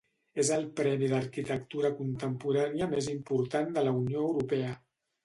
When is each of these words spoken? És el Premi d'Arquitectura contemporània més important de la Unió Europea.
És 0.43 0.49
el 0.53 0.63
Premi 0.77 1.09
d'Arquitectura 1.11 1.91
contemporània 1.99 2.87
més 2.95 3.11
important 3.13 3.71
de 3.77 3.85
la 3.89 3.95
Unió 4.01 4.25
Europea. 4.31 4.73